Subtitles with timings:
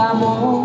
[0.00, 0.59] amor.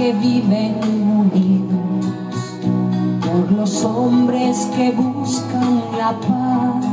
[0.00, 0.76] Que viven
[1.20, 2.06] unidos,
[3.20, 6.86] por los hombres que buscan la paz,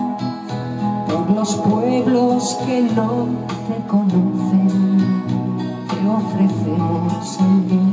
[1.10, 3.28] por los pueblos que no
[3.70, 5.24] te conocen,
[5.88, 7.87] te ofrecemos el vino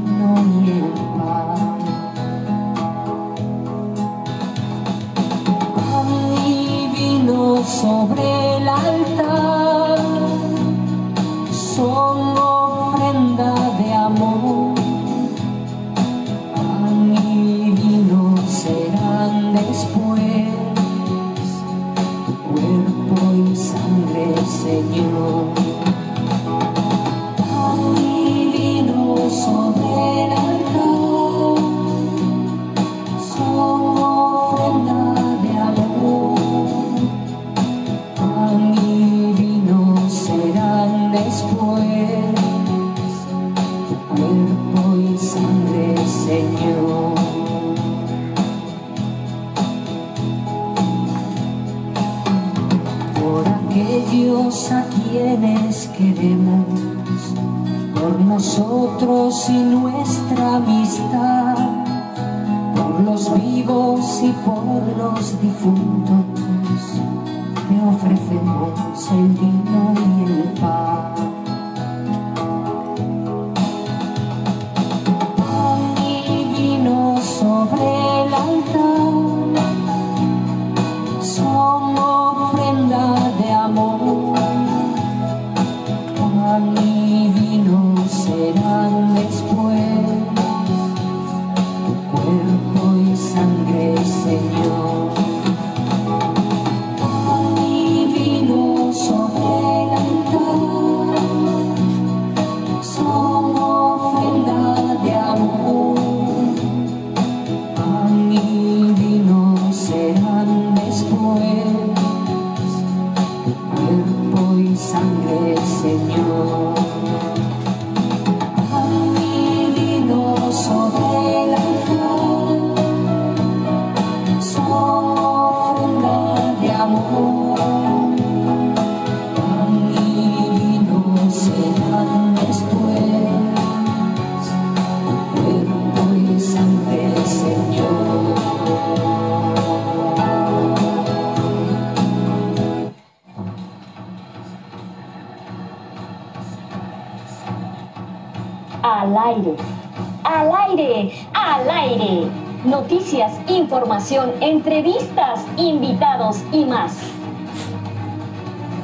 [154.40, 156.96] entrevistas, invitados y más.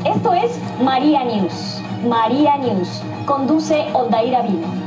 [0.05, 1.81] Esto es María News.
[2.07, 3.03] María News.
[3.27, 4.80] Conduce Ondaira Vino.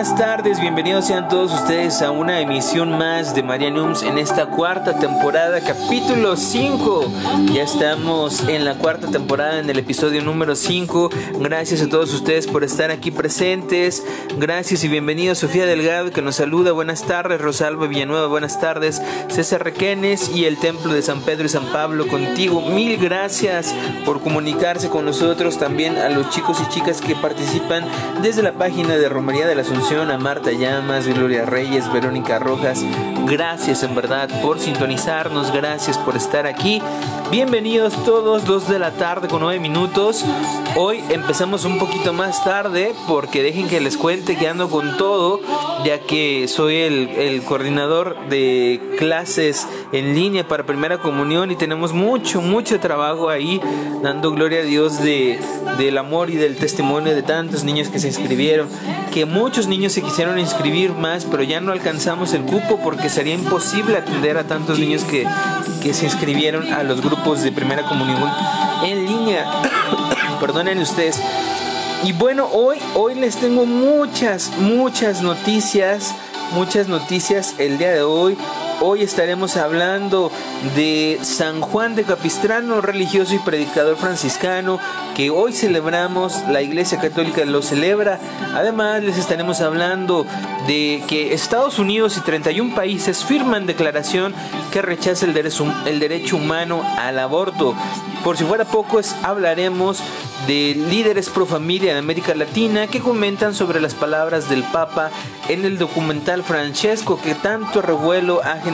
[0.00, 0.58] Buenas tardes.
[0.58, 6.38] Bienvenidos sean todos ustedes a una emisión más de Marianums en esta cuarta temporada, capítulo
[6.38, 7.12] 5.
[7.52, 11.10] Ya estamos en la cuarta temporada, en el episodio número 5.
[11.40, 14.02] Gracias a todos ustedes por estar aquí presentes.
[14.38, 16.72] Gracias y bienvenidos Sofía Delgado que nos saluda.
[16.72, 17.38] Buenas tardes.
[17.38, 19.02] Rosalba Villanueva, buenas tardes.
[19.28, 22.62] César Requenes y el Templo de San Pedro y San Pablo contigo.
[22.62, 23.74] Mil gracias
[24.06, 25.58] por comunicarse con nosotros.
[25.58, 27.84] También a los chicos y chicas que participan
[28.22, 32.84] desde la página de Romería de la Asunción, a Marta Llamas, Gloria Reyes, Verónica Rojas.
[33.26, 36.80] Gracias en verdad por sintonizarnos, gracias por estar aquí.
[37.32, 40.24] Bienvenidos todos, 2 de la tarde con 9 minutos.
[40.76, 45.40] Hoy empezamos un poquito más tarde porque dejen que les cuente que ando con todo,
[45.84, 51.92] ya que soy el, el coordinador de clases en línea para primera comunión y tenemos
[51.92, 53.60] mucho, mucho trabajo ahí,
[54.02, 55.40] dando gloria a Dios de,
[55.78, 58.68] del amor y del testimonio de tantos niños que se inscribieron,
[59.12, 63.34] que muchos niños se quisieron inscribir más, pero ya no alcanzamos el cupo porque sería
[63.34, 65.26] imposible atender a tantos niños que,
[65.82, 68.30] que se inscribieron a los grupos de primera comunión
[68.84, 69.46] en línea.
[70.40, 71.20] Perdonen ustedes.
[72.02, 76.14] Y bueno, hoy, hoy les tengo muchas, muchas noticias,
[76.52, 78.36] muchas noticias el día de hoy.
[78.82, 80.32] Hoy estaremos hablando
[80.74, 84.78] de San Juan de Capistrano, religioso y predicador franciscano,
[85.14, 88.18] que hoy celebramos, la Iglesia Católica lo celebra.
[88.54, 90.24] Además, les estaremos hablando
[90.66, 94.34] de que Estados Unidos y 31 países firman declaración
[94.72, 97.74] que rechaza el derecho, humano al aborto.
[98.24, 100.02] Por si fuera poco, hablaremos
[100.46, 105.10] de líderes pro familia de América Latina que comentan sobre las palabras del Papa
[105.48, 108.69] en el documental Francesco que tanto revuelo ha generado.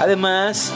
[0.00, 0.72] Además,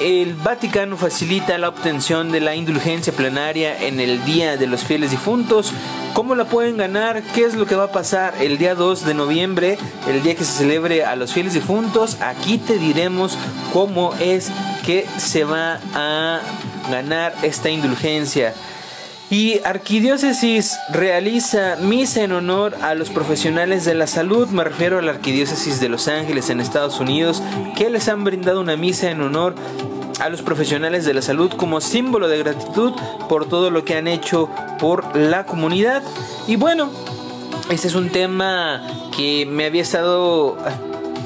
[0.00, 5.10] el Vaticano facilita la obtención de la indulgencia plenaria en el Día de los Fieles
[5.10, 5.72] Difuntos.
[6.14, 7.22] ¿Cómo la pueden ganar?
[7.34, 10.44] ¿Qué es lo que va a pasar el día 2 de noviembre, el día que
[10.44, 12.20] se celebre a los fieles difuntos?
[12.20, 13.38] Aquí te diremos
[13.72, 14.50] cómo es
[14.84, 16.40] que se va a
[16.90, 18.54] ganar esta indulgencia.
[19.30, 25.02] Y Arquidiócesis realiza misa en honor a los profesionales de la salud, me refiero a
[25.02, 27.42] la Arquidiócesis de Los Ángeles en Estados Unidos,
[27.76, 29.54] que les han brindado una misa en honor
[30.18, 32.92] a los profesionales de la salud como símbolo de gratitud
[33.28, 34.48] por todo lo que han hecho
[34.78, 36.02] por la comunidad.
[36.46, 36.90] Y bueno,
[37.70, 38.82] este es un tema
[39.14, 40.56] que me había estado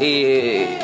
[0.00, 0.76] eh,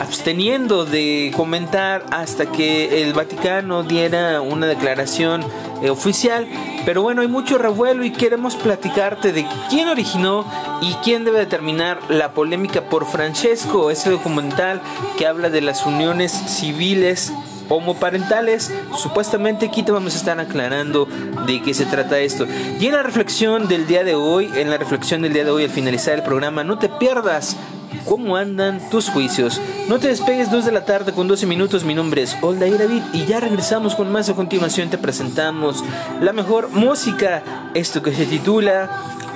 [0.00, 5.44] absteniendo de comentar hasta que el Vaticano diera una declaración
[5.82, 6.46] eh, oficial.
[6.84, 10.44] Pero bueno, hay mucho revuelo y queremos platicarte de quién originó
[10.80, 14.80] y quién debe determinar la polémica por Francesco, ese documental
[15.16, 17.32] que habla de las uniones civiles
[17.68, 18.72] homoparentales.
[18.96, 21.06] Supuestamente aquí te vamos a estar aclarando
[21.46, 22.46] de qué se trata esto.
[22.80, 25.64] Y en la reflexión del día de hoy, en la reflexión del día de hoy
[25.64, 27.56] al finalizar el programa, no te pierdas
[28.04, 29.60] cómo andan tus juicios.
[29.88, 31.84] No te despegues 2 de la tarde con 12 minutos.
[31.84, 34.28] Mi nombre es Oldair David y ya regresamos con más.
[34.28, 35.84] A continuación te presentamos
[36.20, 37.42] la mejor música,
[37.74, 38.90] esto que se titula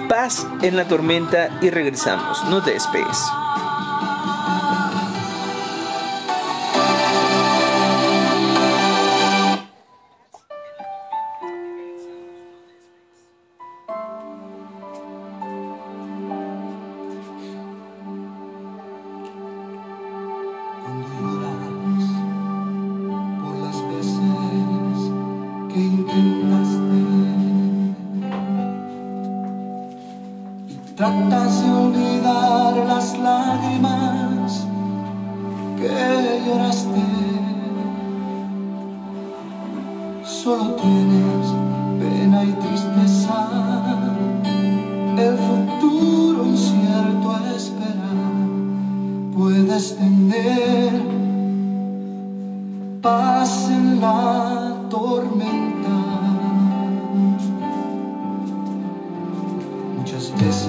[0.08, 2.44] Paz en la tormenta y regresamos.
[2.44, 3.18] No te despegues.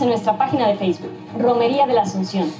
[0.00, 2.50] En nuestra página de Facebook, Romería de la Asunción,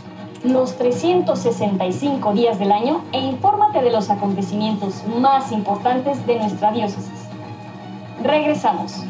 [0.44, 7.26] los 365 días del año e infórmate de los acontecimientos más importantes de nuestra diócesis.
[8.22, 9.04] Regresamos.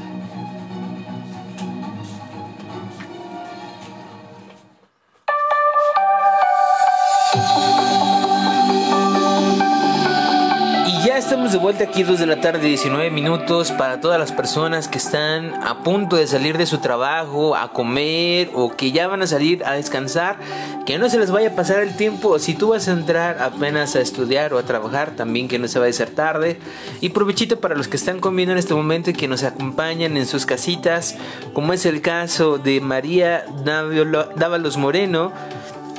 [11.65, 15.83] Vuelta aquí 2 de la tarde, 19 minutos para todas las personas que están a
[15.83, 19.73] punto de salir de su trabajo a comer o que ya van a salir a
[19.73, 20.37] descansar,
[20.85, 22.39] que no se les vaya a pasar el tiempo.
[22.39, 25.79] Si tú vas a entrar apenas a estudiar o a trabajar, también que no se
[25.79, 26.59] vaya a hacer tarde.
[27.01, 30.27] Y provechito para los que están comiendo en este momento y que nos acompañan en
[30.27, 31.17] sus casitas,
[31.55, 35.33] como es el caso de María Dávalo- Dávalos Moreno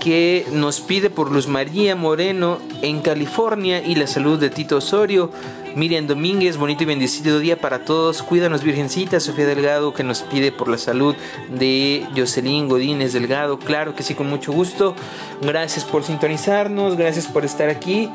[0.06, 5.32] que nos pide por Luz María Moreno en California y la salud de Tito Osorio.
[5.76, 8.22] Miriam Domínguez, bonito y bendecido día para todos.
[8.22, 9.20] Cuídanos, Virgencita.
[9.20, 11.16] Sofía Delgado, que nos pide por la salud
[11.50, 13.58] de Jocelyn Godínez Delgado.
[13.58, 14.94] Claro que sí, con mucho gusto.
[15.42, 18.12] Gracias por sintonizarnos, gracias por estar aquí.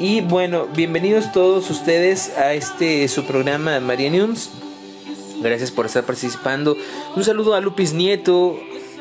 [0.00, 4.48] Y bueno, bienvenidos todos ustedes a este su programa María News.
[5.42, 6.74] Gracias por estar participando.
[7.14, 8.58] Un saludo a Lupis Nieto,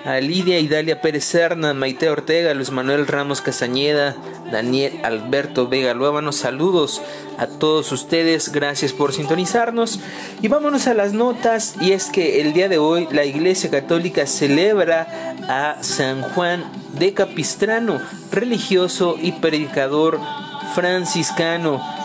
[0.07, 4.15] a Lidia Idalia Pérez Serna, Maite Ortega, Luis Manuel Ramos Castañeda,
[4.49, 6.37] Daniel Alberto Vega Luébanos.
[6.37, 7.01] Saludos
[7.37, 9.99] a todos ustedes, gracias por sintonizarnos.
[10.41, 11.75] Y vámonos a las notas.
[11.81, 16.63] Y es que el día de hoy la Iglesia Católica celebra a San Juan
[16.97, 17.99] de Capistrano,
[18.31, 20.21] religioso y predicador
[20.73, 21.96] franciscano.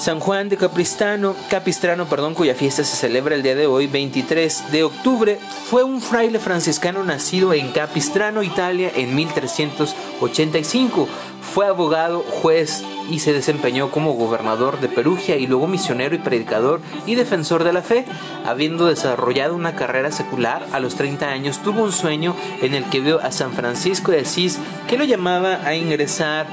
[0.00, 4.72] San Juan de Capistrano, Capistrano, perdón, cuya fiesta se celebra el día de hoy, 23
[4.72, 11.06] de octubre, fue un fraile franciscano nacido en Capistrano, Italia, en 1385.
[11.52, 16.80] Fue abogado, juez y se desempeñó como gobernador de Perugia y luego misionero y predicador
[17.04, 18.06] y defensor de la fe.
[18.46, 23.00] Habiendo desarrollado una carrera secular, a los 30 años tuvo un sueño en el que
[23.00, 26.46] vio a San Francisco de Asís que lo llamaba a ingresar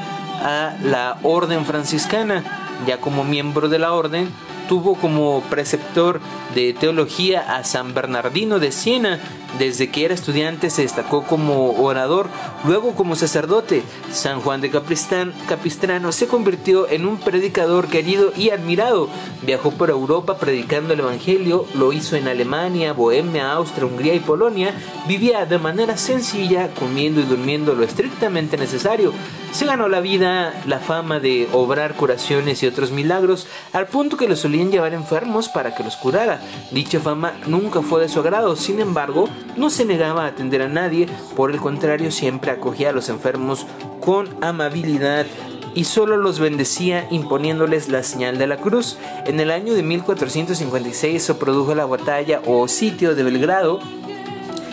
[0.44, 4.29] a la orden franciscana ya como miembro de la orden,
[4.67, 6.19] tuvo como preceptor
[6.53, 9.19] de teología a San Bernardino de Siena.
[9.60, 12.27] Desde que era estudiante se destacó como orador,
[12.66, 13.82] luego como sacerdote.
[14.12, 19.10] San Juan de Capistrano se convirtió en un predicador querido y admirado.
[19.42, 24.74] Viajó por Europa predicando el Evangelio, lo hizo en Alemania, Bohemia, Austria, Hungría y Polonia.
[25.08, 29.12] Vivía de manera sencilla, comiendo y durmiendo lo estrictamente necesario.
[29.51, 34.27] Se ganó la vida, la fama de obrar curaciones y otros milagros, al punto que
[34.27, 36.42] lo solían llevar enfermos para que los curara.
[36.70, 40.67] Dicha fama nunca fue de su agrado, sin embargo, no se negaba a atender a
[40.67, 43.65] nadie, por el contrario, siempre acogía a los enfermos
[44.01, 45.25] con amabilidad
[45.74, 48.98] y solo los bendecía imponiéndoles la señal de la cruz.
[49.25, 53.79] En el año de 1456 se produjo la batalla o sitio de Belgrado,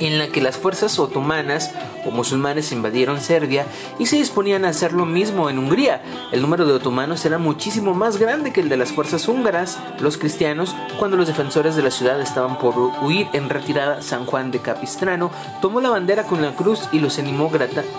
[0.01, 1.73] en la que las fuerzas otomanas
[2.05, 3.67] o musulmanes invadieron Serbia
[3.99, 6.03] y se disponían a hacer lo mismo en Hungría.
[6.33, 9.79] El número de otomanos era muchísimo más grande que el de las fuerzas húngaras.
[10.01, 14.51] Los cristianos, cuando los defensores de la ciudad estaban por huir en retirada, San Juan
[14.51, 15.31] de Capistrano
[15.63, 17.51] tomó la bandera con la cruz y los animó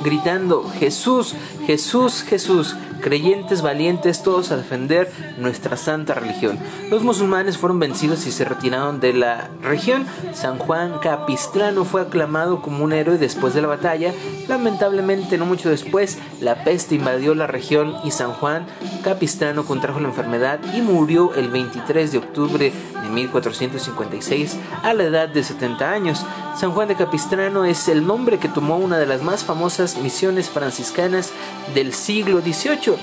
[0.02, 6.58] gritando Jesús, Jesús, Jesús creyentes valientes todos a defender nuestra santa religión.
[6.90, 10.08] Los musulmanes fueron vencidos y se retiraron de la región.
[10.34, 14.12] San Juan Capistrano fue aclamado como un héroe después de la batalla.
[14.48, 18.66] Lamentablemente, no mucho después, la peste invadió la región y San Juan
[19.04, 25.30] Capistrano contrajo la enfermedad y murió el 23 de octubre de 1456 a la edad
[25.30, 26.26] de 70 años.
[26.58, 30.50] San Juan de Capistrano es el nombre que tomó una de las más famosas misiones
[30.50, 31.32] franciscanas
[31.76, 32.95] del siglo XVIII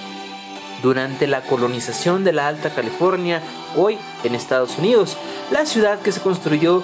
[0.82, 3.40] durante la colonización de la Alta California,
[3.76, 5.16] hoy en Estados Unidos.
[5.50, 6.82] La ciudad que se construyó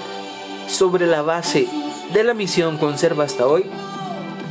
[0.68, 1.68] sobre la base
[2.12, 3.66] de la misión conserva hasta hoy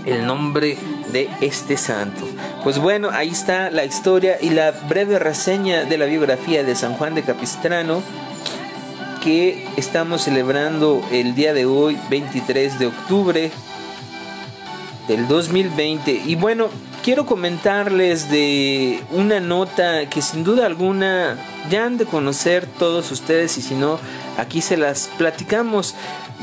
[0.06, 0.78] el nombre
[1.12, 2.28] de este santo.
[2.64, 6.94] Pues bueno, ahí está la historia y la breve reseña de la biografía de San
[6.94, 8.02] Juan de Capistrano
[9.24, 13.52] que estamos celebrando el día de hoy, 23 de octubre
[15.08, 16.12] del 2020.
[16.26, 16.70] Y bueno,
[17.04, 21.38] quiero comentarles de una nota que sin duda alguna
[21.70, 24.00] ya han de conocer todos ustedes y si no,
[24.38, 25.96] aquí se las platicamos.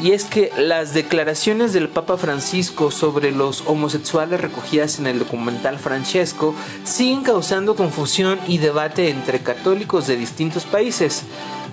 [0.03, 5.79] Y es que las declaraciones del Papa Francisco sobre los homosexuales recogidas en el documental
[5.79, 11.23] Francesco siguen causando confusión y debate entre católicos de distintos países.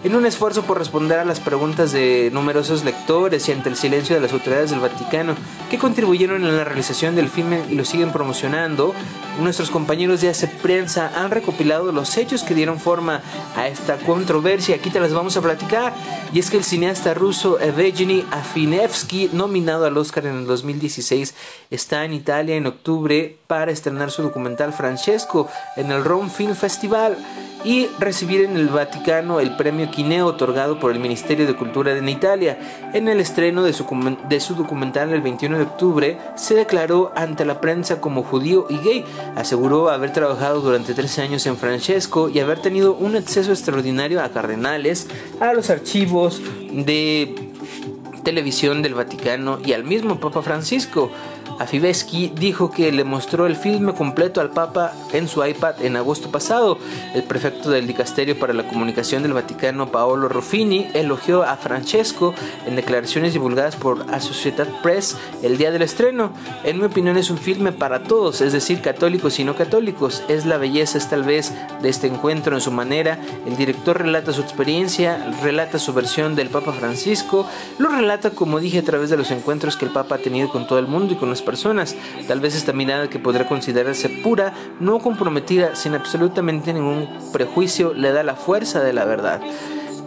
[0.03, 4.15] En un esfuerzo por responder a las preguntas de numerosos lectores y ante el silencio
[4.15, 5.35] de las autoridades del Vaticano
[5.69, 8.95] que contribuyeron en la realización del filme y lo siguen promocionando,
[9.39, 13.21] nuestros compañeros de Hace Prensa han recopilado los hechos que dieron forma
[13.55, 14.75] a esta controversia.
[14.75, 15.93] Aquí te las vamos a platicar.
[16.33, 21.35] Y es que el cineasta ruso Evgeny Afinevsky, nominado al Oscar en el 2016,
[21.69, 27.17] está en Italia en octubre para estrenar su documental Francesco en el Rome Film Festival
[27.63, 32.11] y recibir en el Vaticano el premio Quineo otorgado por el Ministerio de Cultura de
[32.11, 32.57] Italia.
[32.93, 33.85] En el estreno de su,
[34.27, 38.77] de su documental el 21 de octubre, se declaró ante la prensa como judío y
[38.77, 39.05] gay.
[39.35, 44.29] Aseguró haber trabajado durante 13 años en Francesco y haber tenido un acceso extraordinario a
[44.29, 45.07] cardenales,
[45.39, 47.51] a los archivos de
[48.23, 51.11] televisión del Vaticano y al mismo Papa Francisco.
[51.59, 56.31] Afibesky dijo que le mostró el filme completo al Papa en su iPad en agosto
[56.31, 56.77] pasado.
[57.13, 62.33] El prefecto del Dicasterio para la Comunicación del Vaticano, Paolo Ruffini, elogió a Francesco
[62.65, 66.31] en declaraciones divulgadas por Associated Press el día del estreno.
[66.63, 70.23] En mi opinión es un filme para todos, es decir, católicos y no católicos.
[70.27, 73.19] Es la belleza, es tal vez, de este encuentro en su manera.
[73.45, 77.45] El director relata su experiencia, relata su versión del Papa Francisco,
[77.77, 80.67] lo relata, como dije, a través de los encuentros que el Papa ha tenido con
[80.67, 81.95] todo el mundo y con personas.
[82.27, 88.11] Tal vez esta mirada que podrá considerarse pura, no comprometida, sin absolutamente ningún prejuicio, le
[88.11, 89.41] da la fuerza de la verdad.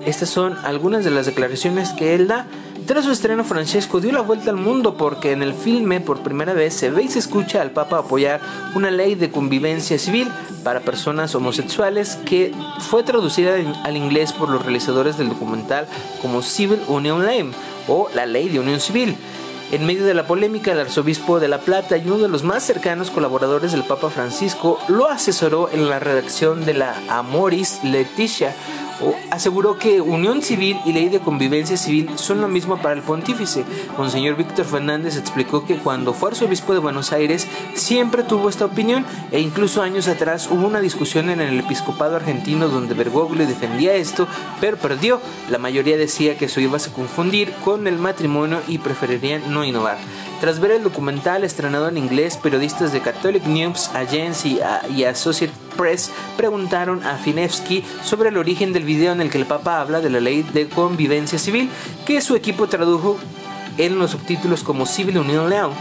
[0.07, 2.47] Estas son algunas de las declaraciones que él da.
[2.87, 6.53] Tras su estreno, Francesco dio la vuelta al mundo porque en el filme por primera
[6.53, 8.41] vez se ve y se escucha al Papa apoyar
[8.75, 10.29] una ley de convivencia civil
[10.63, 15.87] para personas homosexuales que fue traducida al inglés por los realizadores del documental
[16.21, 17.53] como Civil Union Law
[17.89, 19.17] o la ley de unión civil.
[19.75, 22.63] En medio de la polémica, el arzobispo de La Plata y uno de los más
[22.63, 28.55] cercanos colaboradores del Papa Francisco lo asesoró en la redacción de la Amoris Leticia,
[29.31, 33.65] aseguró que unión civil y ley de convivencia civil son lo mismo para el pontífice.
[33.99, 39.05] Monseñor Víctor Fernández explicó que cuando fue arzobispo de Buenos Aires siempre tuvo esta opinión
[39.33, 44.27] e incluso años atrás hubo una discusión en el episcopado argentino donde Bergoglio defendía esto,
[44.61, 45.21] pero perdió.
[45.51, 49.99] La mayoría decía que eso iba a confundir con el matrimonio y preferirían no innovar.
[50.41, 54.61] Tras ver el documental estrenado en inglés, periodistas de Catholic News Agency
[54.95, 59.47] y Associated Press preguntaron a Finevsky sobre el origen del video en el que el
[59.47, 61.71] Papa habla de la ley de convivencia civil,
[62.07, 63.19] que su equipo tradujo
[63.79, 65.73] en los subtítulos como Civil Union Law.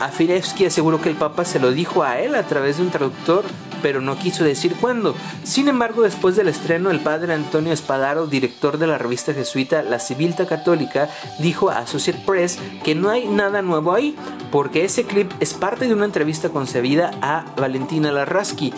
[0.00, 3.44] Afirevsky aseguró que el Papa se lo dijo a él a través de un traductor,
[3.82, 5.14] pero no quiso decir cuándo.
[5.44, 9.98] Sin embargo, después del estreno, el padre Antonio Espadaro, director de la revista jesuita La
[9.98, 14.16] Civilta Católica, dijo a Associated Press que no hay nada nuevo ahí,
[14.50, 18.72] porque ese clip es parte de una entrevista concebida a Valentina Larraski.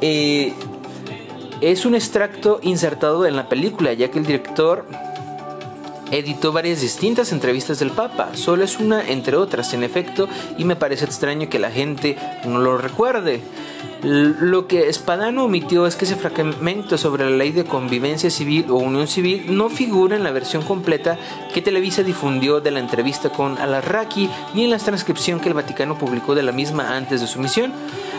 [0.00, 0.52] Eh,
[1.60, 4.84] es un extracto insertado en la película, ya que el director
[6.10, 10.76] editó varias distintas entrevistas del Papa, solo es una entre otras en efecto, y me
[10.76, 13.40] parece extraño que la gente no lo recuerde.
[14.02, 18.76] Lo que Espadano omitió es que ese fragmento sobre la ley de convivencia civil o
[18.76, 21.18] unión civil no figura en la versión completa
[21.52, 25.98] que Televisa difundió de la entrevista con Alarraqui ni en la transcripción que el Vaticano
[25.98, 27.72] publicó de la misma antes de su misión.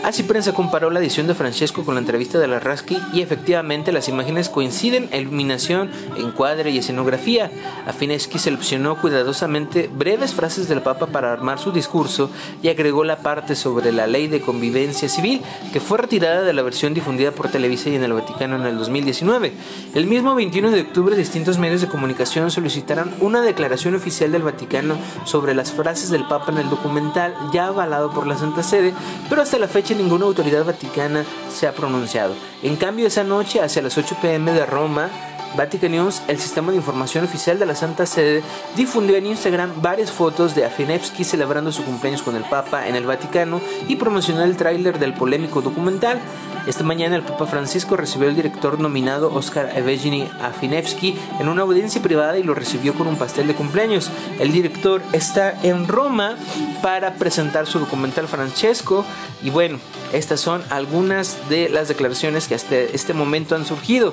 [0.04, 4.08] Así prensa comparó la edición de Francesco con la entrevista de Alarraqui y efectivamente las
[4.08, 7.50] imágenes coinciden en iluminación, encuadre y escenografía.
[7.86, 12.30] Afineschi seleccionó cuidadosamente breves frases del Papa para armar su discurso
[12.62, 16.62] y agregó la parte sobre la ley de convivencia civil que fue retirada de la
[16.62, 19.52] versión difundida por Televisa y en el Vaticano en el 2019.
[19.94, 24.96] El mismo 21 de octubre, distintos medios de comunicación solicitaron una declaración oficial del Vaticano
[25.24, 28.94] sobre las frases del Papa en el documental, ya avalado por la Santa Sede,
[29.28, 32.34] pero hasta la ninguna autoridad vaticana se ha pronunciado.
[32.62, 35.10] En cambio, esa noche, hacia las 8 pm de Roma,
[35.56, 38.42] Vatican News, el sistema de información oficial de la Santa Sede,
[38.76, 43.06] difundió en Instagram varias fotos de Afinevsky celebrando su cumpleaños con el Papa en el
[43.06, 46.20] Vaticano y promocionó el tráiler del polémico documental.
[46.66, 52.02] Esta mañana el Papa Francisco recibió al director nominado Oscar Evgeny Afinevsky en una audiencia
[52.02, 54.10] privada y lo recibió con un pastel de cumpleaños.
[54.38, 56.36] El director está en Roma
[56.82, 59.04] para presentar su documental Francesco
[59.42, 59.78] y bueno,
[60.12, 64.12] estas son algunas de las declaraciones que hasta este momento han surgido.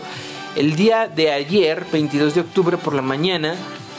[0.56, 3.56] El día de ayer, 22 de octubre por la mañana,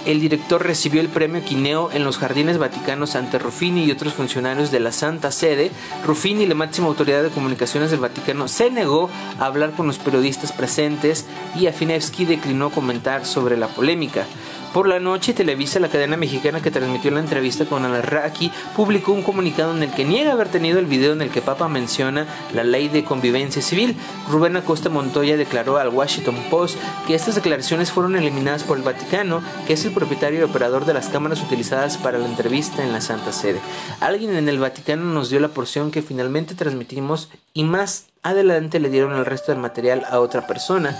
[0.07, 4.71] el director recibió el premio Quineo en los Jardines Vaticanos ante Ruffini y otros funcionarios
[4.71, 5.71] de la Santa Sede.
[6.07, 10.53] Ruffini, la máxima autoridad de comunicaciones del Vaticano, se negó a hablar con los periodistas
[10.53, 11.27] presentes
[11.61, 14.27] y Afinevsky declinó comentar sobre la polémica.
[14.73, 19.23] Por la noche, Televisa, la cadena mexicana que transmitió la entrevista con Alarraqui, publicó un
[19.23, 22.63] comunicado en el que niega haber tenido el video en el que Papa menciona la
[22.63, 23.97] ley de convivencia civil.
[24.31, 26.77] Rubén Acosta Montoya declaró al Washington Post
[27.07, 30.95] que estas declaraciones fueron eliminadas por el Vaticano, que es el propietario y operador de
[30.95, 33.61] las cámaras utilizadas para la entrevista en la Santa Sede.
[34.01, 38.91] Alguien en el Vaticano nos dio la porción que finalmente transmitimos y más adelante le
[38.91, 40.97] dieron el resto del material a otra persona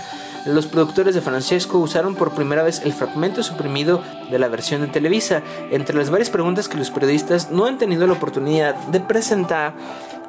[0.47, 4.87] los productores de Francesco usaron por primera vez el fragmento suprimido de la versión de
[4.87, 5.41] Televisa.
[5.71, 9.75] Entre las varias preguntas que los periodistas no han tenido la oportunidad de presentar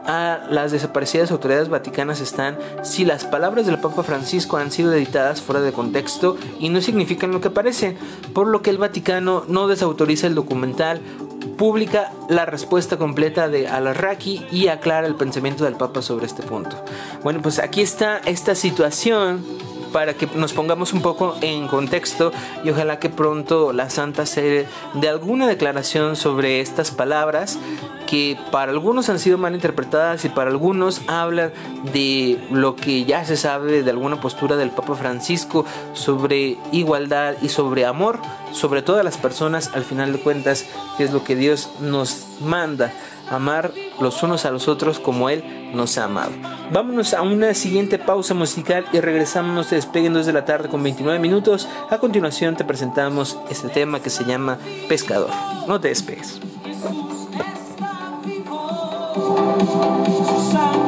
[0.07, 5.43] a las desaparecidas autoridades vaticanas están si las palabras del Papa Francisco han sido editadas
[5.43, 7.97] fuera de contexto y no significan lo que parecen,
[8.33, 11.01] por lo que el Vaticano no desautoriza el documental,
[11.59, 16.83] publica la respuesta completa de Alarraqui y aclara el pensamiento del Papa sobre este punto.
[17.23, 19.45] Bueno, pues aquí está esta situación
[19.93, 22.33] para que nos pongamos un poco en contexto
[22.65, 27.59] y ojalá que pronto la Santa Sede de alguna declaración sobre estas palabras
[28.09, 31.53] que para algunos han sido mal interpretadas y para algunos habla
[31.93, 37.51] de lo que ya se sabe de alguna postura del Papa Francisco sobre igualdad y
[37.51, 38.19] sobre amor,
[38.53, 40.65] sobre todas las personas, al final de cuentas,
[40.97, 42.95] que es lo que Dios nos manda,
[43.29, 45.45] amar los unos a los otros como Él
[45.75, 46.33] nos ha amado.
[46.73, 50.71] Vámonos a una siguiente pausa musical y regresamos, no se despeguen 2 de la tarde
[50.71, 51.69] con 29 minutos.
[51.91, 54.57] A continuación te presentamos este tema que se llama
[54.89, 55.29] Pescador.
[55.67, 56.41] No te despegues.
[59.19, 60.88] Só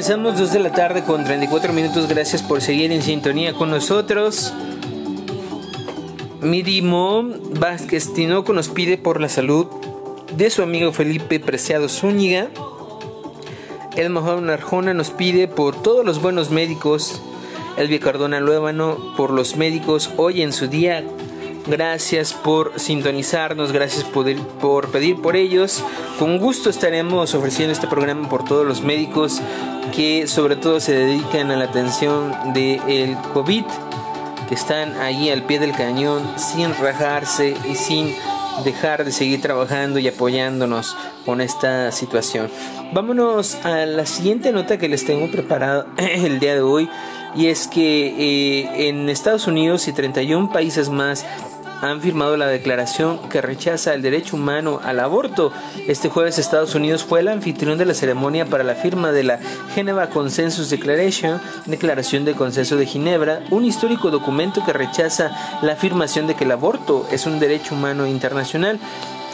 [0.00, 2.08] Regresamos 2 de la tarde con 34 minutos.
[2.08, 4.50] Gracias por seguir en sintonía con nosotros.
[6.40, 7.22] Mirimo
[7.58, 9.66] Vázquez Tinoco nos pide por la salud
[10.34, 12.48] de su amigo Felipe Preciado Zúñiga.
[13.94, 17.20] El Mojón Arjona nos pide por todos los buenos médicos.
[17.76, 21.04] Elvia Cardona Luébano por los médicos hoy en su día.
[21.66, 25.84] Gracias por sintonizarnos, gracias por, pedir por ellos.
[26.18, 29.40] Con gusto estaremos ofreciendo este programa por todos los médicos
[29.94, 33.64] que sobre todo se dedican a la atención del COVID
[34.48, 38.14] que están ahí al pie del cañón sin rajarse y sin
[38.64, 42.50] dejar de seguir trabajando y apoyándonos con esta situación.
[42.92, 46.88] Vámonos a la siguiente nota que les tengo preparado el día de hoy
[47.34, 51.24] y es que eh, en Estados Unidos y 31 países más
[51.80, 55.52] han firmado la declaración que rechaza el derecho humano al aborto.
[55.86, 59.38] Este jueves Estados Unidos fue el anfitrión de la ceremonia para la firma de la
[59.74, 65.30] Geneva Consensus Declaration, Declaración de Consenso de Ginebra, un histórico documento que rechaza
[65.62, 68.78] la afirmación de que el aborto es un derecho humano internacional.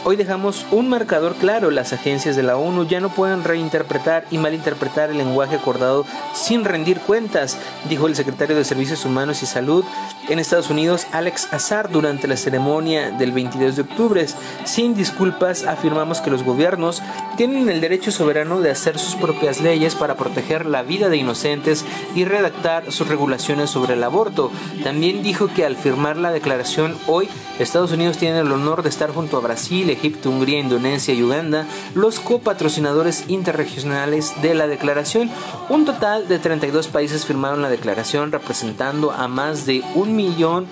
[0.09, 4.37] Hoy dejamos un marcador claro, las agencias de la ONU ya no pueden reinterpretar y
[4.37, 7.57] malinterpretar el lenguaje acordado sin rendir cuentas,
[7.89, 9.83] dijo el secretario de Servicios Humanos y Salud
[10.29, 14.25] en Estados Unidos, Alex Azar, durante la ceremonia del 22 de octubre.
[14.63, 17.01] Sin disculpas, afirmamos que los gobiernos
[17.35, 21.83] tienen el derecho soberano de hacer sus propias leyes para proteger la vida de inocentes
[22.15, 24.51] y redactar sus regulaciones sobre el aborto.
[24.85, 27.27] También dijo que al firmar la declaración hoy,
[27.59, 31.65] Estados Unidos tiene el honor de estar junto a Brasil, Egipto, Hungría, Indonesia y Uganda,
[31.95, 35.29] los copatrocinadores interregionales de la declaración.
[35.69, 40.67] Un total de 32 países firmaron la declaración representando a más de un millón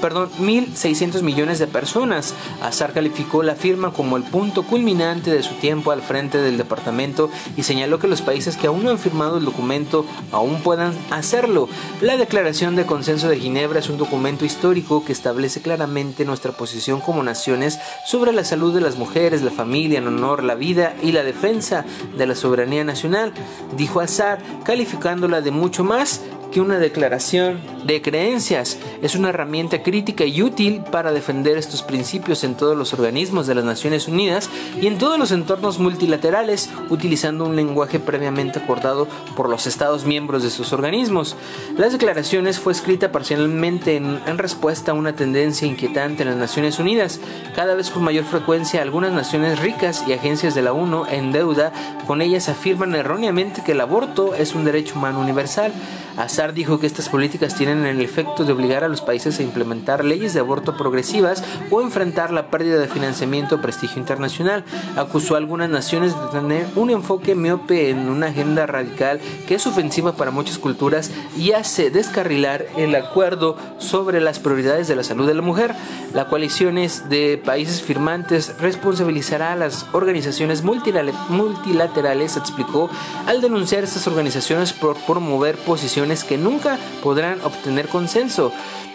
[0.00, 2.34] perdón, 1.600 millones de personas.
[2.62, 7.30] Azar calificó la firma como el punto culminante de su tiempo al frente del departamento
[7.56, 11.68] y señaló que los países que aún no han firmado el documento aún puedan hacerlo.
[12.00, 17.00] La Declaración de Consenso de Ginebra es un documento histórico que establece claramente nuestra posición
[17.00, 21.12] como naciones sobre la salud de las mujeres, la familia, el honor, la vida y
[21.12, 21.84] la defensa
[22.16, 23.32] de la soberanía nacional,
[23.76, 26.20] dijo Azar, calificándola de mucho más
[26.54, 28.78] que una declaración de creencias.
[29.02, 33.56] Es una herramienta crítica y útil para defender estos principios en todos los organismos de
[33.56, 34.48] las Naciones Unidas
[34.80, 40.44] y en todos los entornos multilaterales, utilizando un lenguaje previamente acordado por los Estados miembros
[40.44, 41.34] de sus organismos.
[41.76, 46.78] Las declaraciones fue escrita parcialmente en, en respuesta a una tendencia inquietante en las Naciones
[46.78, 47.18] Unidas.
[47.56, 51.72] Cada vez con mayor frecuencia, algunas naciones ricas y agencias de la ONU en deuda
[52.06, 55.72] con ellas afirman erróneamente que el aborto es un derecho humano universal.
[56.16, 60.04] Azar dijo que estas políticas tienen el efecto de obligar a los países a implementar
[60.04, 64.64] leyes de aborto progresivas o enfrentar la pérdida de financiamiento o prestigio internacional.
[64.96, 69.66] Acusó a algunas naciones de tener un enfoque miope en una agenda radical que es
[69.66, 75.26] ofensiva para muchas culturas y hace descarrilar el acuerdo sobre las prioridades de la salud
[75.26, 75.74] de la mujer.
[76.12, 82.88] La coalición de países firmantes responsabilizará a las organizaciones multilaterales, explicó,
[83.26, 88.52] al denunciar estas organizaciones por promover posiciones que nunca podrán obtener consenso.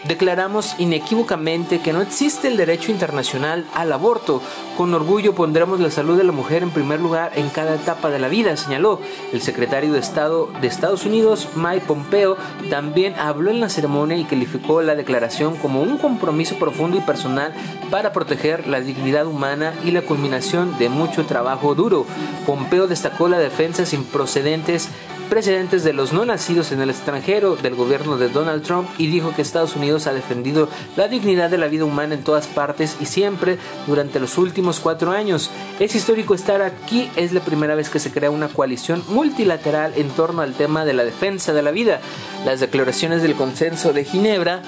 [0.08, 4.42] Declaramos inequívocamente que no existe el derecho internacional al aborto.
[4.78, 8.20] Con orgullo pondremos la salud de la mujer en primer lugar en cada etapa de
[8.20, 9.02] la vida, señaló.
[9.34, 12.38] El secretario de Estado de Estados Unidos, Mike Pompeo,
[12.70, 17.54] también habló en la ceremonia y calificó la declaración como un compromiso profundo y personal
[17.92, 22.06] para proteger la dignidad humana y la culminación de mucho trabajo duro.
[22.46, 24.88] Pompeo destacó la defensa sin procedentes
[25.30, 29.34] precedentes de los no nacidos en el extranjero del gobierno de Donald Trump y dijo
[29.36, 33.06] que Estados Unidos ha defendido la dignidad de la vida humana en todas partes y
[33.06, 35.52] siempre durante los últimos cuatro años.
[35.80, 40.10] Es histórico estar aquí, es la primera vez que se crea una coalición multilateral en
[40.10, 42.02] torno al tema de la defensa de la vida.
[42.46, 44.64] Las declaraciones del consenso de Ginebra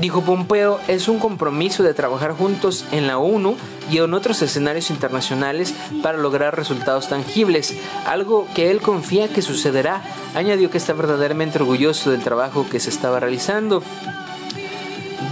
[0.00, 3.56] dijo Pompeo, es un compromiso de trabajar juntos en la ONU
[3.90, 7.74] y en otros escenarios internacionales para lograr resultados tangibles,
[8.06, 10.02] algo que él confía que sucederá.
[10.34, 13.82] Añadió que está verdaderamente orgulloso del trabajo que se estaba realizando.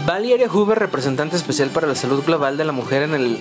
[0.07, 3.39] Valeria Hoover, representante especial para la salud global de la mujer en el,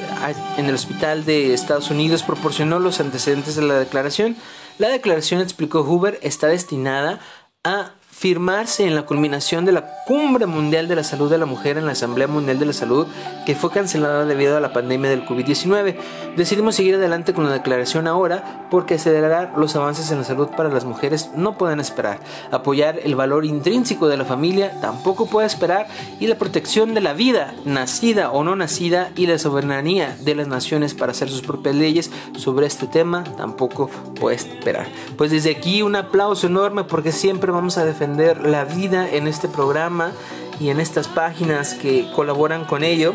[0.58, 4.36] en el Hospital de Estados Unidos, proporcionó los antecedentes de la declaración.
[4.78, 7.20] La declaración, explicó Hoover, está destinada
[7.64, 11.78] a firmarse en la culminación de la Cumbre Mundial de la Salud de la Mujer
[11.78, 13.08] en la Asamblea Mundial de la Salud,
[13.46, 15.96] que fue cancelada debido a la pandemia del COVID-19.
[16.36, 20.68] Decidimos seguir adelante con la declaración ahora porque acelerar los avances en la salud para
[20.68, 22.20] las mujeres no pueden esperar.
[22.52, 25.88] Apoyar el valor intrínseco de la familia tampoco puede esperar
[26.20, 30.48] y la protección de la vida, nacida o no nacida, y la soberanía de las
[30.50, 33.90] naciones para hacer sus propias leyes sobre este tema tampoco
[34.20, 34.88] puede esperar.
[35.18, 39.48] Pues desde aquí un aplauso enorme porque siempre vamos a defender la vida en este
[39.48, 40.12] programa
[40.60, 43.14] y en estas páginas que colaboran con ello.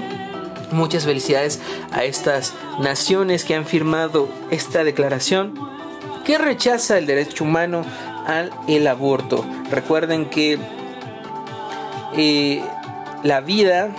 [0.71, 1.61] Muchas felicidades
[1.93, 5.55] a estas naciones que han firmado esta declaración
[6.25, 7.85] que rechaza el derecho humano
[8.27, 9.45] al el aborto.
[9.71, 10.59] Recuerden que
[12.17, 12.63] eh,
[13.23, 13.91] la vida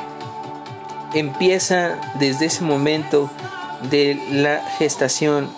[1.13, 3.29] empieza desde ese momento
[3.89, 5.49] de la gestación,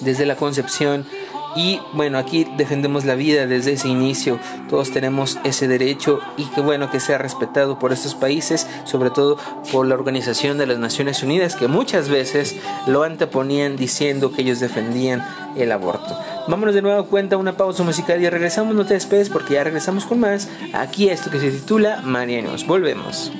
[0.00, 1.06] desde la concepción.
[1.54, 4.38] Y bueno, aquí defendemos la vida desde ese inicio.
[4.68, 9.36] Todos tenemos ese derecho y que bueno que sea respetado por estos países, sobre todo
[9.70, 14.60] por la Organización de las Naciones Unidas, que muchas veces lo anteponían diciendo que ellos
[14.60, 15.24] defendían
[15.56, 16.16] el aborto.
[16.48, 20.06] Vámonos de nuevo cuenta una pausa musical y regresamos, no te despedes porque ya regresamos
[20.06, 20.48] con más.
[20.72, 22.66] Aquí esto que se titula Marianos.
[22.66, 23.30] Volvemos.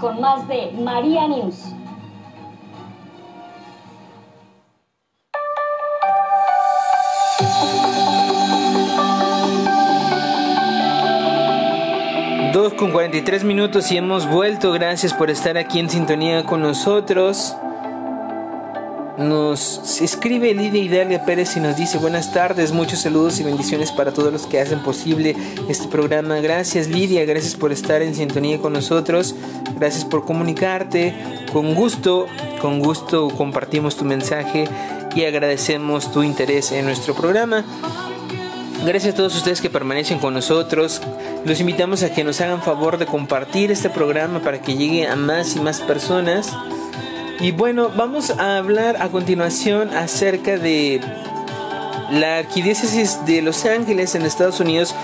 [0.00, 1.72] Con más de María News.
[12.76, 14.70] Con 43 minutos y hemos vuelto.
[14.72, 17.56] Gracias por estar aquí en sintonía con nosotros.
[19.18, 24.12] Nos escribe Lidia Idalia Pérez y nos dice buenas tardes, muchos saludos y bendiciones para
[24.12, 25.34] todos los que hacen posible
[25.70, 26.36] este programa.
[26.40, 29.34] Gracias Lidia, gracias por estar en sintonía con nosotros,
[29.78, 31.14] gracias por comunicarte.
[31.50, 32.26] Con gusto,
[32.60, 34.68] con gusto compartimos tu mensaje
[35.14, 37.64] y agradecemos tu interés en nuestro programa.
[38.84, 41.00] Gracias a todos ustedes que permanecen con nosotros.
[41.46, 45.16] Los invitamos a que nos hagan favor de compartir este programa para que llegue a
[45.16, 46.54] más y más personas.
[47.40, 51.00] Y bueno, vamos a hablar a continuación acerca de
[52.10, 54.94] la Arquidiócesis de Los Ángeles en Estados Unidos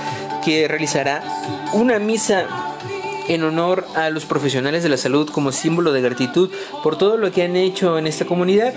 [0.43, 1.23] que realizará
[1.75, 2.47] una misa
[3.29, 6.51] en honor a los profesionales de la salud como símbolo de gratitud
[6.83, 8.73] por todo lo que han hecho en esta comunidad.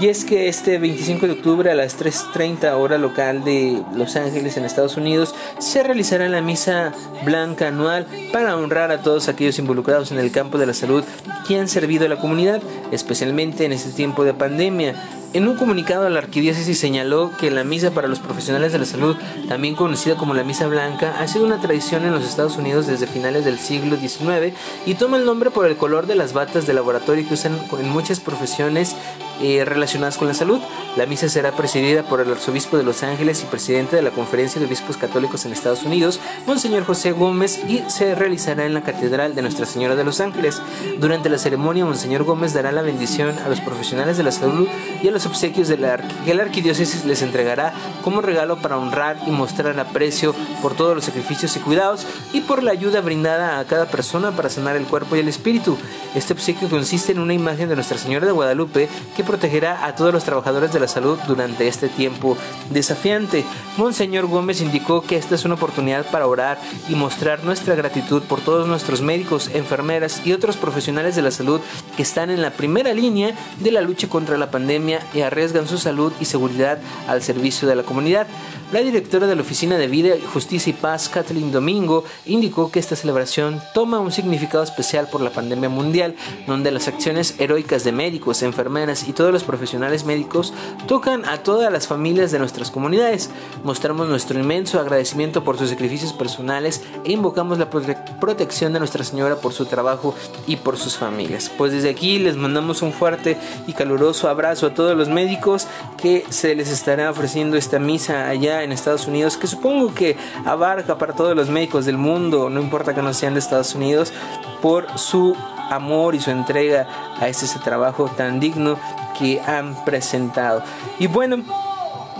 [0.00, 4.56] Y es que este 25 de octubre a las 3.30 hora local de Los Ángeles
[4.56, 6.92] en Estados Unidos se realizará la misa
[7.24, 11.04] blanca anual para honrar a todos aquellos involucrados en el campo de la salud
[11.46, 14.94] que han servido a la comunidad, especialmente en este tiempo de pandemia.
[15.34, 19.16] En un comunicado, la arquidiócesis señaló que la misa para los profesionales de la salud,
[19.48, 23.08] también conocida como la misa blanca, ha sido una tradición en los Estados Unidos desde
[23.08, 24.56] finales del siglo XIX
[24.86, 27.88] y toma el nombre por el color de las batas de laboratorio que usan en
[27.88, 28.94] muchas profesiones
[29.42, 30.60] eh, relacionadas con la salud.
[30.96, 34.60] La misa será presidida por el arzobispo de Los Ángeles y presidente de la Conferencia
[34.60, 39.34] de Obispos Católicos en Estados Unidos, Monseñor José Gómez, y se realizará en la Catedral
[39.34, 40.62] de Nuestra Señora de Los Ángeles.
[41.00, 44.68] Durante la ceremonia, Monseñor Gómez dará la bendición a los profesionales de la salud
[45.02, 47.72] y a los obsequios de la que la arquidiócesis les entregará
[48.02, 52.62] como regalo para honrar y mostrar aprecio por todos los sacrificios y cuidados y por
[52.62, 55.76] la ayuda brindada a cada persona para sanar el cuerpo y el espíritu.
[56.14, 60.12] Este obsequio consiste en una imagen de Nuestra Señora de Guadalupe que protegerá a todos
[60.12, 62.36] los trabajadores de la salud durante este tiempo
[62.70, 63.44] desafiante.
[63.76, 66.58] Monseñor Gómez indicó que esta es una oportunidad para orar
[66.88, 71.60] y mostrar nuestra gratitud por todos nuestros médicos, enfermeras y otros profesionales de la salud
[71.96, 75.78] que están en la primera línea de la lucha contra la pandemia y arriesgan su
[75.78, 78.26] salud y seguridad al servicio de la comunidad.
[78.72, 82.96] La directora de la Oficina de Vida, Justicia y Paz, Kathleen Domingo, indicó que esta
[82.96, 86.16] celebración toma un significado especial por la pandemia mundial,
[86.48, 90.52] donde las acciones heroicas de médicos, enfermeras y todos los profesionales médicos
[90.88, 93.30] tocan a todas las familias de nuestras comunidades.
[93.62, 99.36] Mostramos nuestro inmenso agradecimiento por sus sacrificios personales e invocamos la protección de Nuestra Señora
[99.36, 100.14] por su trabajo
[100.46, 101.50] y por sus familias.
[101.56, 103.36] Pues desde aquí les mandamos un fuerte
[103.68, 108.62] y caluroso abrazo a todos los médicos que se les estará ofreciendo esta misa allá
[108.62, 112.94] en Estados Unidos, que supongo que abarca para todos los médicos del mundo, no importa
[112.94, 114.12] que no sean de Estados Unidos,
[114.60, 115.36] por su
[115.70, 116.86] amor y su entrega
[117.20, 118.78] a este, ese trabajo tan digno
[119.18, 120.62] que han presentado.
[120.98, 121.44] Y bueno,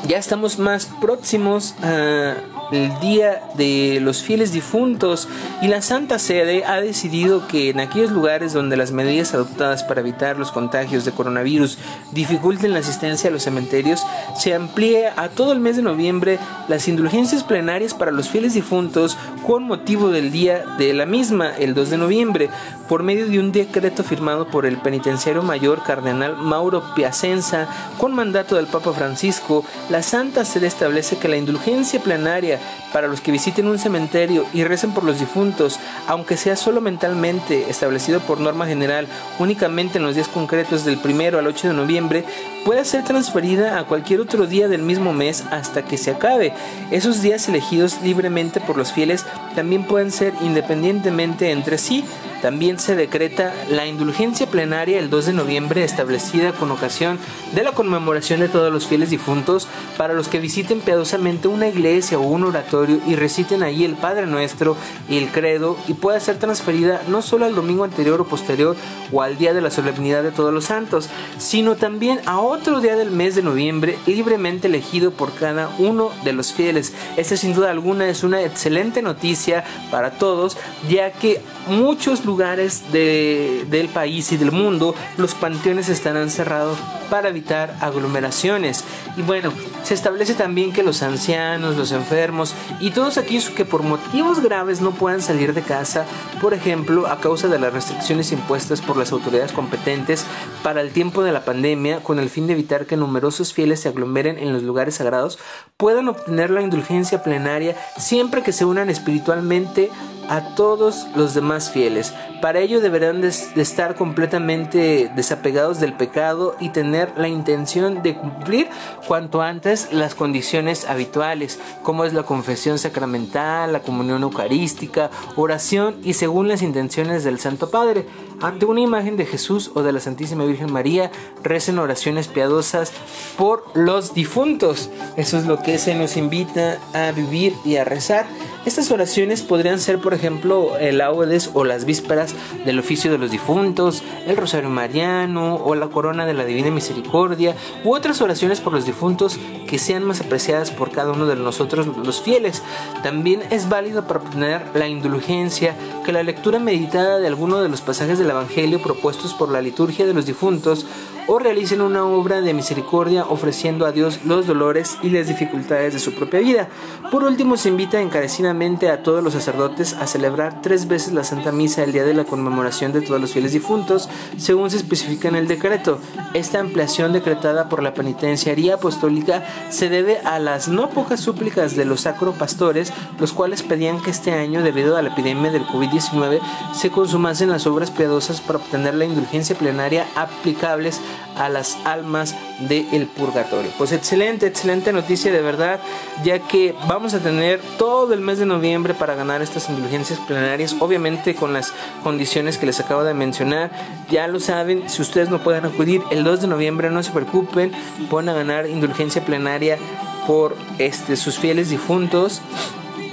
[0.07, 2.35] ya estamos más próximos a
[2.73, 5.29] el Día de los Fieles Difuntos
[5.63, 10.01] y la Santa Sede ha decidido que en aquellos lugares donde las medidas adoptadas para
[10.01, 11.79] evitar los contagios de coronavirus
[12.13, 14.03] dificulten la asistencia a los cementerios,
[14.37, 16.39] se amplíe a todo el mes de noviembre
[16.69, 21.75] las indulgencias plenarias para los fieles difuntos con motivo del día de la misma, el
[21.75, 22.51] 2 de noviembre,
[22.89, 27.67] por medio de un decreto firmado por el penitenciario mayor cardenal Mauro Piacenza
[27.99, 32.59] con mandato del Papa Francisco, la Santa Sede establece que la indulgencia plenaria
[32.93, 37.69] para los que visiten un cementerio y recen por los difuntos, aunque sea solo mentalmente
[37.69, 39.09] establecido por norma general
[39.39, 42.25] únicamente en los días concretos del 1 al 8 de noviembre,
[42.65, 46.53] puede ser transferida a cualquier otro día del mismo mes hasta que se acabe.
[46.91, 52.05] Esos días elegidos libremente por los fieles también pueden ser independientemente entre sí
[52.45, 57.19] también se decreta la indulgencia plenaria el 2 de noviembre establecida con ocasión
[57.55, 59.67] de la conmemoración de todos los fieles difuntos
[59.97, 64.27] para los que visiten piadosamente una iglesia o un oratorio y reciten ahí el Padre
[64.27, 64.77] Nuestro
[65.09, 68.77] y el Credo y pueda ser transferida no solo al domingo anterior o posterior
[69.11, 72.97] o al día de la solemnidad de todos los santos, sino también a otro día
[72.97, 76.93] del mes de noviembre libremente elegido por cada uno de los fieles.
[77.17, 80.59] Esta sin duda alguna es una excelente noticia para todos,
[80.91, 86.79] ya que muchos lugares del país y del mundo los panteones estarán cerrados
[87.11, 88.85] para evitar aglomeraciones.
[89.17, 89.53] Y bueno,
[89.83, 94.81] se establece también que los ancianos, los enfermos y todos aquellos que por motivos graves
[94.81, 96.07] no puedan salir de casa,
[96.41, 100.25] por ejemplo, a causa de las restricciones impuestas por las autoridades competentes
[100.63, 103.89] para el tiempo de la pandemia, con el fin de evitar que numerosos fieles se
[103.89, 105.39] aglomeren en los lugares sagrados,
[105.77, 109.91] puedan obtener la indulgencia plenaria siempre que se unan espiritualmente
[110.29, 112.13] a todos los demás fieles.
[112.41, 118.69] Para ello deberán de, estar completamente desapegados del pecado y tener la intención de cumplir
[119.07, 126.15] cuanto antes las condiciones habituales, como es la confesión sacramental, la comunión eucarística, oración y
[126.15, 128.07] según las intenciones del Santo Padre.
[128.41, 131.11] Ante una imagen de Jesús o de la Santísima Virgen María,
[131.43, 132.93] recen oraciones piadosas
[133.39, 134.91] por los difuntos.
[135.17, 138.27] Eso es lo que se nos invita a vivir y a rezar.
[138.67, 142.35] Estas oraciones podrían ser, por ejemplo, el laudes o las vísperas
[142.65, 147.55] del oficio de los difuntos, el rosario mariano o la corona de la divina misericordia,
[147.85, 151.87] u otras oraciones por los difuntos que sean más apreciadas por cada uno de nosotros
[151.87, 152.63] los fieles.
[153.03, 157.83] También es válido para obtener la indulgencia que la lectura meditada de alguno de los
[157.83, 160.87] pasajes del Evangelio propuestos por la liturgia de los difuntos
[161.27, 165.99] o realicen una obra de misericordia ofreciendo a Dios los dolores y las dificultades de
[165.99, 166.69] su propia vida.
[167.11, 171.51] Por último, se invita encarecidamente a todos los sacerdotes a celebrar tres veces la Santa
[171.51, 175.35] Misa el día de la conmemoración de todos los fieles difuntos, según se especifica en
[175.35, 175.99] el decreto.
[176.35, 181.85] Esta ampliación decretada por la penitenciaría apostólica se debe a las no pocas súplicas de
[181.85, 186.41] los sacropastores, los cuales pedían que este año, debido a la epidemia del COVID-19,
[186.73, 191.01] se consumasen las obras piadosas para obtener la indulgencia plenaria aplicables
[191.37, 193.71] a las almas del purgatorio.
[193.77, 195.81] Pues excelente, excelente noticia de verdad,
[196.23, 200.77] ya que vamos a tener todo el mes de noviembre para ganar estas indulgencias plenarias,
[200.81, 201.73] obviamente con las
[202.03, 203.71] condiciones que les acabo de mencionar.
[204.11, 207.73] Ya lo saben, si ustedes no pueden acudir el 2 de noviembre, no se preocupen,
[208.11, 209.79] pueden ganar indulgencia plenaria
[210.27, 212.41] por este, sus fieles difuntos.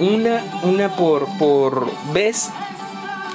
[0.00, 2.50] Una, una por, por vez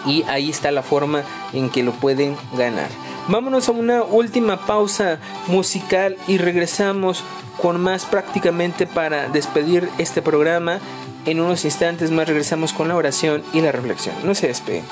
[0.06, 1.24] y ahí está la forma
[1.54, 2.89] en que lo pueden ganar.
[3.28, 7.24] Vámonos a una última pausa musical y regresamos
[7.62, 10.80] con más prácticamente para despedir este programa.
[11.28, 14.15] En unos instantes más regresamos con la oración y la reflexión.
[14.23, 14.86] No se despeguen.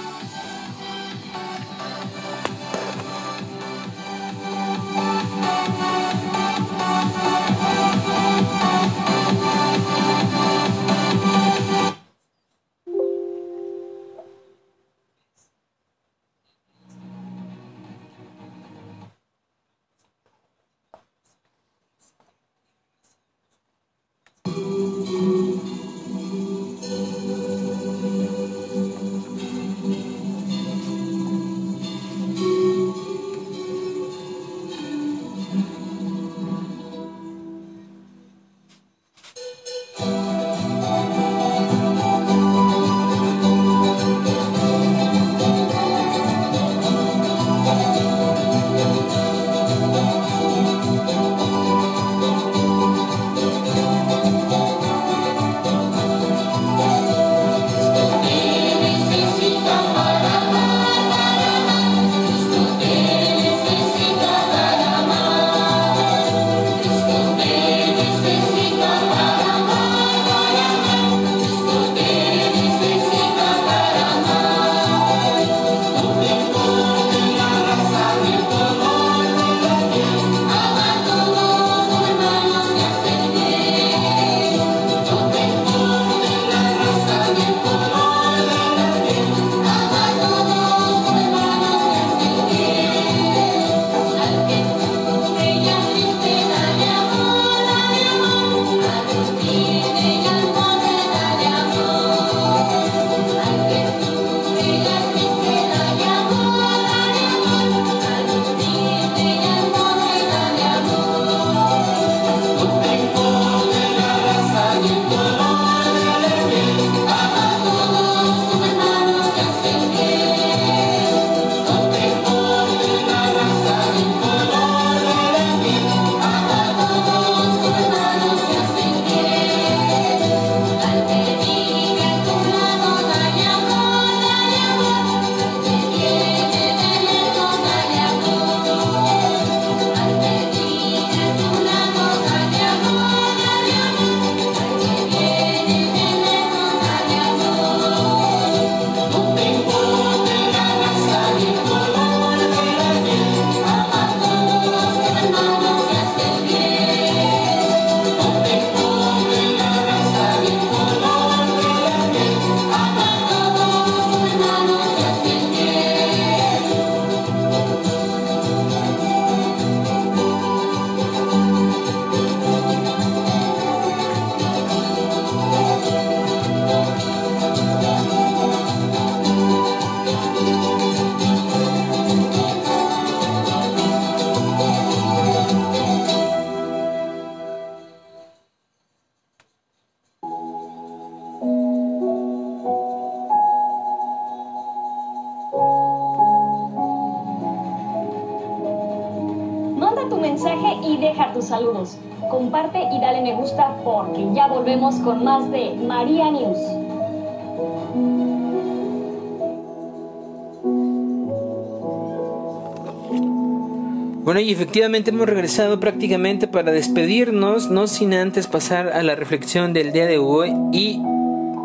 [214.36, 219.72] Bueno, y efectivamente hemos regresado prácticamente para despedirnos, no sin antes pasar a la reflexión
[219.72, 221.00] del día de hoy y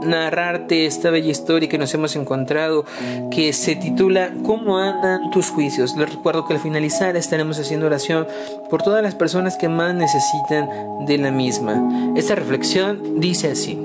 [0.06, 2.84] narrarte esta bella historia que nos hemos encontrado
[3.32, 5.96] que se titula ¿Cómo andan tus juicios?
[5.96, 8.28] Les recuerdo que al finalizar estaremos haciendo oración
[8.70, 10.68] por todas las personas que más necesitan
[11.06, 12.14] de la misma.
[12.14, 13.76] Esta reflexión dice así.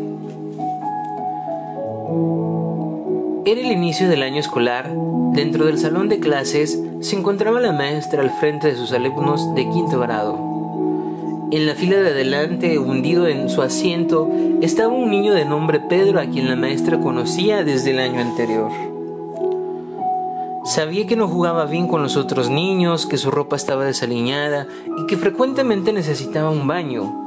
[3.48, 4.92] Era el inicio del año escolar.
[5.34, 9.70] Dentro del salón de clases se encontraba la maestra al frente de sus alumnos de
[9.70, 10.34] quinto grado.
[11.52, 14.28] En la fila de adelante, hundido en su asiento,
[14.64, 18.72] estaba un niño de nombre Pedro a quien la maestra conocía desde el año anterior.
[20.66, 24.66] Sabía que no jugaba bien con los otros niños, que su ropa estaba desaliñada
[24.98, 27.25] y que frecuentemente necesitaba un baño.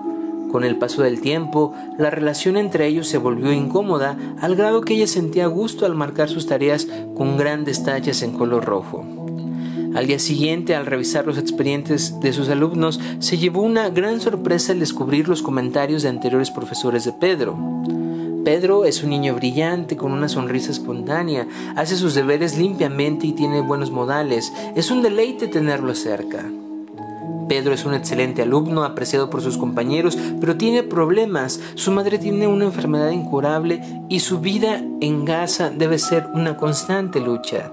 [0.51, 4.94] Con el paso del tiempo, la relación entre ellos se volvió incómoda al grado que
[4.94, 6.86] ella sentía gusto al marcar sus tareas
[7.16, 9.05] con grandes tachas en color rojo.
[9.94, 14.72] Al día siguiente, al revisar los expedientes de sus alumnos, se llevó una gran sorpresa
[14.72, 17.59] al descubrir los comentarios de anteriores profesores de Pedro.
[18.44, 21.46] Pedro es un niño brillante, con una sonrisa espontánea,
[21.76, 24.53] hace sus deberes limpiamente y tiene buenos modales.
[24.76, 26.44] Es un deleite tenerlo cerca.
[27.49, 31.61] Pedro es un excelente alumno, apreciado por sus compañeros, pero tiene problemas.
[31.74, 37.20] Su madre tiene una enfermedad incurable y su vida en Gaza debe ser una constante
[37.20, 37.70] lucha.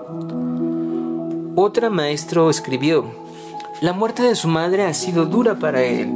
[1.56, 3.06] Otra maestro escribió,
[3.82, 6.10] la muerte de su madre ha sido dura para él.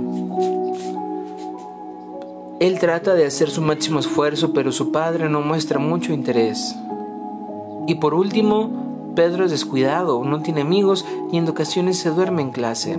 [2.60, 6.76] Él trata de hacer su máximo esfuerzo, pero su padre no muestra mucho interés.
[7.88, 12.52] Y por último, Pedro es descuidado, no tiene amigos y en ocasiones se duerme en
[12.52, 12.98] clase.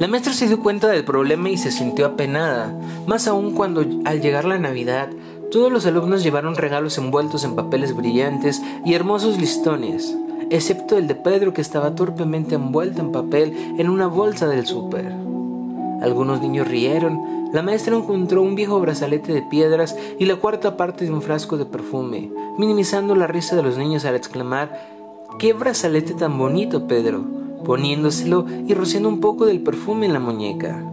[0.00, 2.74] La maestra se dio cuenta del problema y se sintió apenada,
[3.06, 5.10] más aún cuando al llegar la Navidad,
[5.52, 10.16] todos los alumnos llevaron regalos envueltos en papeles brillantes y hermosos listones
[10.50, 15.12] excepto el de Pedro que estaba torpemente envuelto en papel en una bolsa del súper.
[16.02, 17.50] Algunos niños rieron.
[17.52, 21.56] La maestra encontró un viejo brazalete de piedras y la cuarta parte de un frasco
[21.56, 24.88] de perfume, minimizando la risa de los niños al exclamar
[25.38, 27.39] ¡Qué brazalete tan bonito, Pedro!
[27.64, 30.84] Poniéndoselo y rociando un poco del perfume en la muñeca.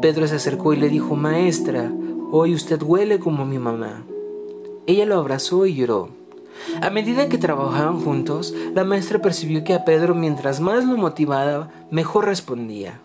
[0.00, 1.90] Pedro se acercó y le dijo Maestra,
[2.30, 4.04] hoy usted huele como mi mamá.
[4.86, 6.10] Ella lo abrazó y lloró.
[6.80, 11.70] A medida que trabajaban juntos, la maestra percibió que a Pedro mientras más lo motivaba,
[11.90, 13.00] mejor respondía.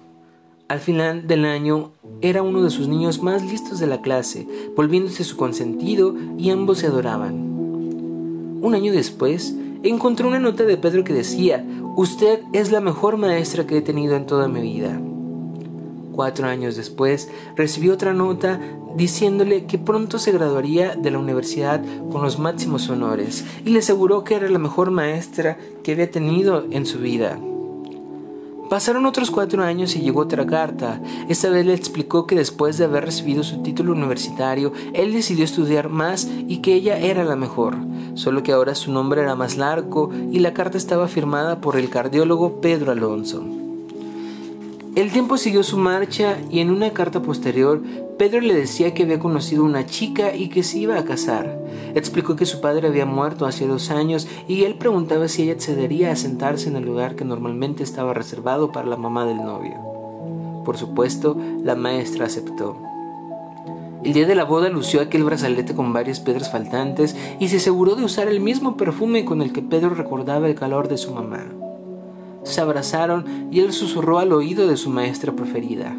[0.67, 5.23] Al final del año era uno de sus niños más listos de la clase, volviéndose
[5.23, 7.33] su consentido y ambos se adoraban.
[8.61, 11.65] Un año después, encontró una nota de Pedro que decía,
[11.95, 14.99] Usted es la mejor maestra que he tenido en toda mi vida.
[16.11, 18.59] Cuatro años después, recibió otra nota
[18.95, 24.23] diciéndole que pronto se graduaría de la universidad con los máximos honores y le aseguró
[24.23, 27.39] que era la mejor maestra que había tenido en su vida.
[28.69, 30.99] Pasaron otros cuatro años y llegó otra carta.
[31.29, 35.89] Esta vez le explicó que después de haber recibido su título universitario, él decidió estudiar
[35.89, 37.75] más y que ella era la mejor,
[38.15, 41.89] solo que ahora su nombre era más largo y la carta estaba firmada por el
[41.89, 43.62] cardiólogo Pedro Alonso.
[44.95, 47.81] El tiempo siguió su marcha y en una carta posterior
[48.19, 51.57] Pedro le decía que había conocido una chica y que se iba a casar.
[51.95, 56.11] Explicó que su padre había muerto hace dos años y él preguntaba si ella accedería
[56.11, 59.73] a sentarse en el lugar que normalmente estaba reservado para la mamá del novio.
[60.63, 62.77] Por supuesto, la maestra aceptó.
[64.03, 67.95] El día de la boda lució aquel brazalete con varias piedras faltantes y se aseguró
[67.95, 71.62] de usar el mismo perfume con el que Pedro recordaba el calor de su mamá
[72.43, 75.95] se abrazaron y él susurró al oído de su maestra preferida.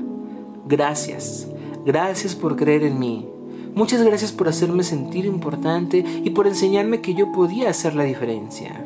[0.66, 1.49] Gracias,
[1.84, 3.28] gracias por creer en mí.
[3.74, 8.84] Muchas gracias por hacerme sentir importante y por enseñarme que yo podía hacer la diferencia.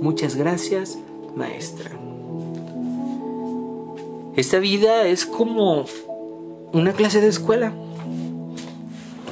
[0.00, 0.98] Muchas gracias,
[1.36, 1.90] maestra.
[4.34, 5.84] Esta vida es como
[6.72, 7.72] una clase de escuela.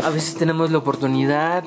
[0.05, 1.65] A veces tenemos la oportunidad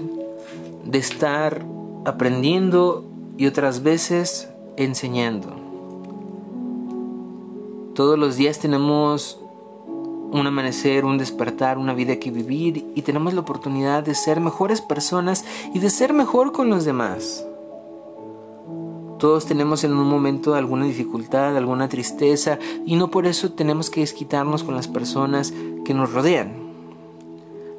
[0.86, 1.66] de estar
[2.06, 3.04] aprendiendo
[3.38, 5.65] y otras veces enseñando.
[7.96, 9.40] Todos los días tenemos
[9.88, 14.82] un amanecer, un despertar, una vida que vivir y tenemos la oportunidad de ser mejores
[14.82, 17.46] personas y de ser mejor con los demás.
[19.18, 24.02] Todos tenemos en un momento alguna dificultad, alguna tristeza y no por eso tenemos que
[24.02, 25.54] desquitarnos con las personas
[25.86, 26.52] que nos rodean.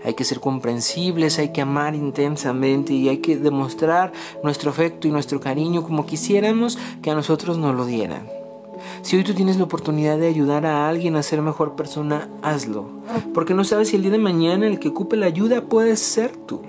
[0.03, 5.11] Hay que ser comprensibles, hay que amar intensamente y hay que demostrar nuestro afecto y
[5.11, 8.36] nuestro cariño como quisiéramos que a nosotros nos lo dieran.
[9.07, 12.91] Si hoy tú tienes la oportunidad de ayudar a alguien a ser mejor persona, hazlo.
[13.35, 16.33] Porque no sabes si el día de mañana el que ocupe la ayuda puede ser
[16.37, 16.63] tú.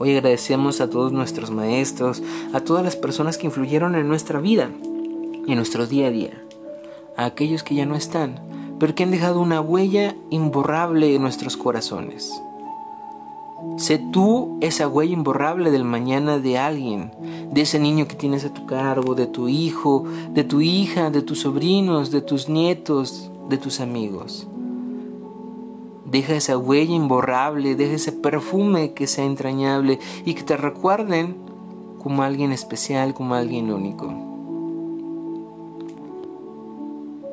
[0.00, 4.68] Hoy agradecemos a todos nuestros maestros, a todas las personas que influyeron en nuestra vida
[5.46, 6.42] y en nuestro día a día.
[7.16, 8.40] A aquellos que ya no están,
[8.80, 12.32] pero que han dejado una huella imborrable en nuestros corazones.
[13.76, 17.10] Sé tú esa huella imborrable del mañana de alguien,
[17.52, 21.22] de ese niño que tienes a tu cargo, de tu hijo, de tu hija, de
[21.22, 24.46] tus sobrinos, de tus nietos, de tus amigos.
[26.10, 31.36] Deja esa huella imborrable, deja ese perfume que sea entrañable y que te recuerden
[31.98, 34.26] como alguien especial, como alguien único.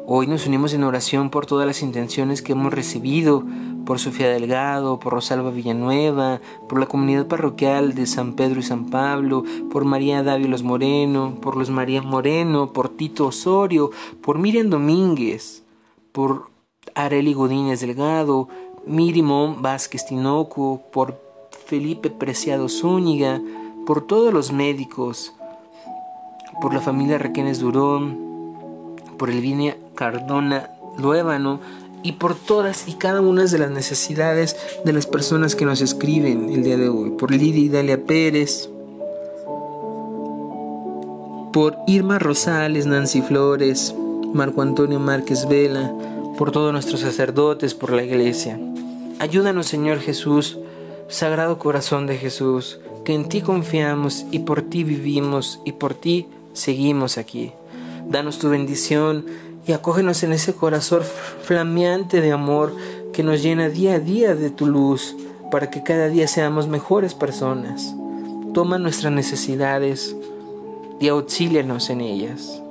[0.06, 3.46] Hoy nos unimos en oración por todas las intenciones que hemos recibido,
[3.86, 8.90] por Sofía Delgado, por Rosalba Villanueva, por la comunidad parroquial de San Pedro y San
[8.90, 15.64] Pablo, por María Dávilos Moreno, por los María Moreno, por Tito Osorio, por Miriam Domínguez,
[16.12, 16.50] por
[16.96, 18.48] Areli Godínez Delgado,
[18.86, 21.20] Mirimón Vázquez Tinoco, por
[21.66, 23.42] Felipe Preciado Zúñiga,
[23.86, 25.34] por todos los médicos,
[26.62, 28.18] por la familia Requenes Durón,
[29.18, 31.60] por Elvinia Cardona Luébano
[32.04, 36.52] y por todas y cada una de las necesidades de las personas que nos escriben
[36.52, 38.70] el día de hoy, por Lidia Dalia Pérez,
[41.54, 43.96] por Irma Rosales, Nancy Flores,
[44.34, 45.94] Marco Antonio Márquez Vela,
[46.38, 48.60] por todos nuestros sacerdotes, por la iglesia.
[49.20, 50.58] Ayúdanos Señor Jesús,
[51.08, 56.28] Sagrado Corazón de Jesús, que en ti confiamos y por ti vivimos y por ti
[56.54, 57.52] seguimos aquí.
[58.10, 59.26] Danos tu bendición
[59.66, 61.02] y acógenos en ese corazón
[61.44, 62.76] flameante de amor
[63.14, 65.16] que nos llena día a día de tu luz,
[65.52, 67.94] para que cada día seamos mejores personas.
[68.54, 70.16] Toma nuestras necesidades
[71.00, 72.62] y auxílianos en ellas.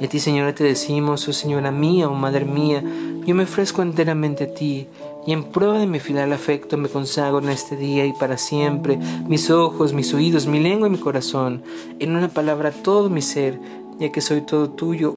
[0.00, 2.82] Y a ti, Señora, te decimos, oh Señora mía, oh Madre mía,
[3.26, 4.88] yo me ofrezco enteramente a ti
[5.26, 8.98] y en prueba de mi final afecto me consagro en este día y para siempre,
[9.28, 11.62] mis ojos, mis oídos, mi lengua y mi corazón,
[11.98, 13.58] en una palabra todo mi ser,
[13.98, 15.12] ya que soy todo tuyo,